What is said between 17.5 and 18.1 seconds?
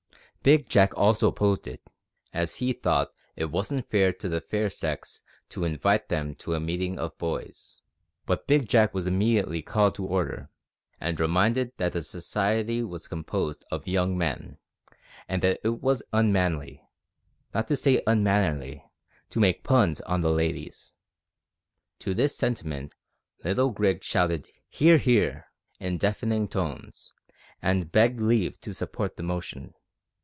not to say